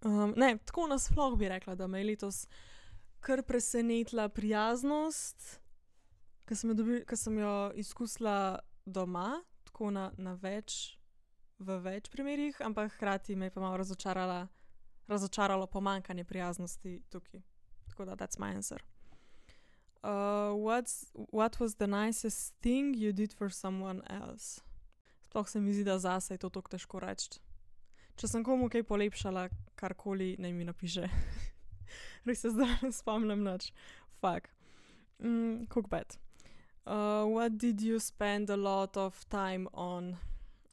Um, 0.00 0.32
ne, 0.36 0.56
tako 0.64 0.86
nasploh 0.88 1.36
bi 1.36 1.48
rekla, 1.52 1.74
da 1.74 1.86
me 1.86 2.00
je 2.00 2.06
letos 2.06 2.46
kar 3.20 3.42
presenetila 3.42 4.28
prijaznost, 4.28 5.60
ki 6.48 6.56
sem, 6.56 6.72
sem 7.14 7.38
jo 7.38 7.54
izkusila 7.74 8.58
doma, 8.86 9.42
tako 9.68 9.92
na, 9.92 10.08
na 10.16 10.38
več, 10.40 10.96
v 11.58 11.76
več 11.84 12.08
primerih, 12.08 12.64
ampak 12.64 12.96
hkrati 12.96 13.36
me 13.36 13.52
je 13.52 13.58
pa 13.58 13.60
malo 13.60 13.76
razočarala, 13.76 14.46
razočaralo 15.04 15.68
pomankanje 15.68 16.24
prijaznosti 16.24 17.02
tukaj. 17.12 17.44
Tako 17.92 18.08
da, 18.08 18.16
that's 18.16 18.40
my 18.40 18.56
answer. 18.56 18.80
Uh, 20.06 20.54
what's, 20.54 21.06
what 21.14 21.58
was 21.58 21.74
the 21.74 21.86
nicest 21.86 22.54
thing 22.62 22.94
you 22.94 23.12
did 23.12 23.32
for 23.32 23.50
someone 23.50 24.02
else? 24.08 24.60
Sploh 25.26 25.48
se 25.48 25.60
mi 25.60 25.72
zdi, 25.72 25.84
da 25.84 25.98
zase 25.98 26.34
je 26.34 26.38
to 26.38 26.50
tako 26.50 26.70
težko 26.70 27.00
reči. 27.02 27.40
Če 28.14 28.28
sem 28.30 28.44
komu 28.46 28.68
kaj 28.70 28.84
polepšala, 28.86 29.48
karkoli 29.74 30.36
naj 30.38 30.52
mi 30.54 30.64
napiše. 30.64 31.08
Res 32.26 32.38
se 32.38 32.52
zdaj 32.54 32.86
ne 32.86 32.92
spomnim 32.94 33.42
več. 33.50 33.72
Fak. 34.22 34.46
Mm, 35.18 35.66
Cook 35.74 35.90
bed. 35.90 36.14
Uh, 36.86 37.26
what 37.26 37.58
did 37.58 37.82
you 37.82 37.98
spend 37.98 38.50
a 38.50 38.56
lot 38.56 38.96
of 38.96 39.18
time 39.28 39.66
on? 39.74 40.14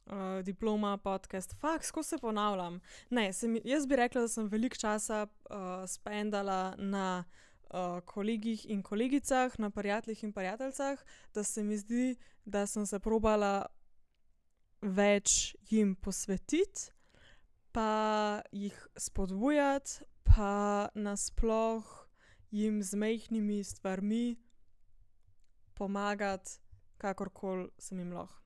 Uh, 0.06 0.44
diploma, 0.46 0.94
podcast, 1.02 1.56
faks, 1.58 1.90
ko 1.90 2.04
se 2.06 2.20
ponavljam. 2.22 2.78
Ne, 3.10 3.32
sem, 3.34 3.58
jaz 3.66 3.88
bi 3.90 3.98
rekla, 3.98 4.28
da 4.28 4.30
sem 4.30 4.46
veliko 4.46 4.78
časa 4.78 5.24
uh, 5.26 5.82
spendala 5.90 6.76
na 6.78 7.24
uh, 7.24 7.40
kolegih 8.04 8.66
in 8.70 8.82
kolegicah, 8.82 9.58
na 9.58 9.70
prijateljih 9.70 10.24
in 10.24 10.32
prijateljicah, 10.32 10.98
da 11.34 11.42
se 11.42 11.62
mi 11.62 11.76
zdi, 11.76 12.16
da 12.44 12.66
sem 12.66 12.86
se 12.86 12.98
probala 12.98 13.66
več 14.82 15.56
jim 15.70 15.94
posvetiti, 15.94 16.90
pa 17.72 18.42
jih 18.52 18.76
spodbujati, 18.96 20.04
pa 20.24 20.88
nasploh 20.94 21.84
jim 22.50 22.82
z 22.82 22.96
majhnimi 22.96 23.64
stvarmi 23.64 24.36
pomagati, 25.74 26.60
kakorkoli 26.98 27.68
sem 27.78 27.98
jim 27.98 28.12
lahko. 28.12 28.40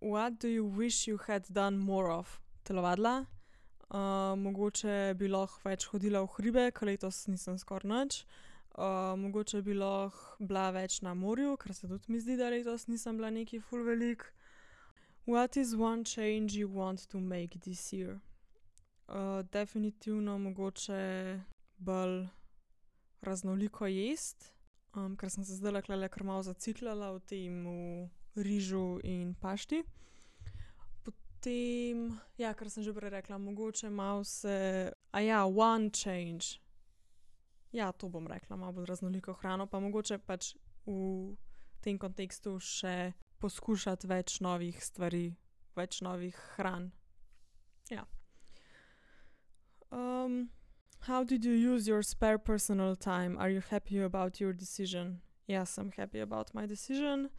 What 0.00 0.40
do 0.40 0.48
you 0.48 0.64
wish 0.64 1.06
you 1.08 1.18
had 1.26 1.44
done 1.48 1.78
more 1.78 2.10
of? 2.10 2.40
Telovadila. 2.64 3.26
Uh, 3.92 4.32
mogoče 4.38 5.14
bi 5.18 5.28
lahko 5.28 5.68
več 5.68 5.84
hodila 5.92 6.22
v 6.24 6.30
hribe, 6.38 6.64
ker 6.72 6.88
letos 6.88 7.26
nisem 7.28 7.58
skoraj 7.60 7.90
nič. 7.90 8.22
Uh, 8.22 8.51
mogoče 9.16 9.62
bi 9.62 9.74
lahko 9.74 10.36
bila 10.38 10.70
več 10.70 11.00
na 11.02 11.14
morju, 11.14 11.56
ker 11.56 11.74
se 11.74 11.88
tudi 11.88 12.12
mi 12.12 12.20
zdi, 12.20 12.36
da 12.36 12.48
letos 12.50 12.86
nisem 12.88 13.16
bila 13.16 13.30
neki 13.30 13.60
full 13.60 13.84
velik. 13.84 14.24
What 15.26 15.56
is 15.56 15.74
one 15.74 16.04
change 16.04 16.56
you 16.58 16.68
want 16.68 17.06
to 17.08 17.20
make 17.20 17.58
this 17.60 17.92
year? 17.92 18.20
Uh, 19.08 19.42
definitivno 19.52 20.38
mogoče 20.38 21.40
bolj 21.78 22.26
raznoliko 23.20 23.86
jesti, 23.86 24.46
um, 24.96 25.16
ker 25.16 25.30
sem 25.30 25.44
se 25.44 25.54
zdaj 25.54 25.82
le 25.88 25.96
le 25.96 26.08
kar 26.08 26.24
malo 26.24 26.42
zaciklala 26.42 27.12
v 27.12 27.20
tem 27.20 27.66
v 28.34 28.42
rižu 28.42 29.00
in 29.04 29.34
pašti. 29.34 29.82
Potem, 31.04 32.18
ja, 32.38 32.54
kar 32.54 32.70
sem 32.70 32.82
že 32.82 32.94
prej 32.94 33.10
rekla, 33.10 33.38
mogoče 33.38 33.90
malo 33.90 34.24
se, 34.24 34.92
a 35.12 35.20
ja, 35.20 35.44
one 35.46 35.90
change. 35.90 36.58
Ja, 37.72 37.92
to 37.92 38.08
bom 38.08 38.26
rekla, 38.26 38.56
malo 38.56 38.72
bolj 38.72 38.86
raznoliko 38.86 39.32
hrano, 39.32 39.66
pa 39.66 39.80
mogoče 39.80 40.18
pač 40.18 40.54
v 40.86 41.36
tem 41.80 41.98
kontekstu 41.98 42.58
še 42.60 43.12
poskušati 43.40 44.06
več 44.06 44.40
novih 44.44 44.76
stvari, 44.84 45.32
več 45.76 46.02
novih 46.04 46.36
hran. 46.56 46.90
Ja. 47.90 48.04
Um, 49.90 50.50
how 51.08 51.24
did 51.24 51.44
you 51.44 51.52
use 51.52 51.88
your 51.88 52.02
spare 52.02 52.38
personal 52.38 52.94
time? 52.96 53.38
Are 53.38 53.50
you 53.50 53.62
happy 53.70 53.98
about 53.98 54.40
your 54.40 54.52
decision? 54.52 55.22
Yes, 55.48 55.78
I'm 55.78 55.92
happy 55.96 56.20
about 56.20 56.54
my 56.54 56.66
decision. 56.66 57.30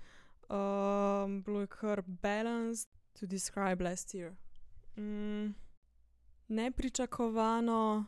Um, 0.50 1.41
bilo 1.43 1.62
je 1.62 1.67
kar 1.67 2.04
balanced 2.06 2.89
to 3.19 3.26
describe 3.26 3.84
last 3.84 4.13
year. 4.13 4.36
Mm, 4.98 5.54
nepričakovano, 6.48 8.06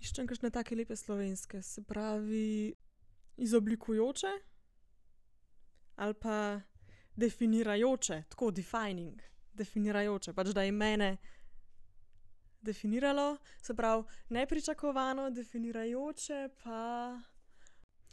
iščem 0.00 0.26
kakšne 0.26 0.50
take 0.54 0.76
lepe 0.76 0.96
slovenske, 0.96 1.62
se 1.62 1.82
pravi, 1.82 2.74
izoblikujoče 3.36 4.30
ali 5.98 6.14
pa 6.14 6.60
definirajoče, 7.16 8.22
tako 8.30 8.50
defining, 8.54 9.22
definirajoče, 9.52 10.32
pač 10.32 10.52
da 10.54 10.62
je 10.62 10.72
mene 10.72 11.16
definiralo, 12.60 13.36
se 13.62 13.74
pravi, 13.74 14.04
nepričakovano, 14.28 15.30
definirajoče, 15.30 16.48
pa 16.62 17.18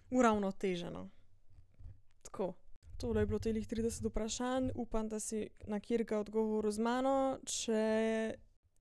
uravnoteženo. 0.10 1.10
Tako. 2.22 2.54
Tole 2.98 3.22
je 3.22 3.26
bilo 3.26 3.40
telih 3.40 3.68
30 3.68 4.08
vprašanj, 4.10 4.70
upam, 4.76 5.10
da 5.10 5.20
si 5.20 5.50
na 5.68 5.80
kjerga 5.80 6.20
odgovoril 6.20 6.72
z 6.72 6.80
mano. 6.80 7.40
Če 7.46 8.36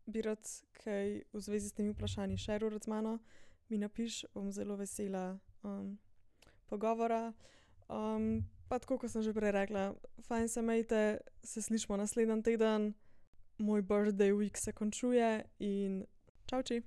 bi 0.07 0.23
rad 0.23 0.41
kaj 0.85 1.23
v 1.33 1.41
zvezi 1.41 1.69
s 1.69 1.77
temi 1.77 1.95
vprašanji 1.95 2.39
še 2.39 2.59
rad 2.59 2.85
z 2.85 2.91
mano, 2.91 3.19
mi 3.69 3.79
napiš, 3.79 4.25
bom 4.35 4.53
zelo 4.53 4.77
vesela 4.77 5.39
um, 5.63 5.97
pogovora. 6.69 7.33
Um, 7.89 8.45
pa 8.69 8.79
tako, 8.79 8.99
kot 8.99 9.13
sem 9.13 9.23
že 9.23 9.33
prej 9.37 9.53
rekla, 9.53 9.93
fajn 10.29 10.49
se 10.49 10.63
majte, 10.63 11.01
se 11.45 11.63
slišmo 11.63 11.97
naslednji 11.97 12.43
teden 12.43 12.93
moj 13.59 13.83
birthday 13.83 14.33
week 14.33 14.57
se 14.57 14.73
končuje 14.73 15.45
in 15.59 16.05
čau, 16.47 16.63
či. 16.63 16.83